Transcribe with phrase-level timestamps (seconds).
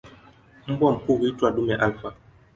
[0.67, 2.13] Mbwa mkuu huitwa "dume alfa".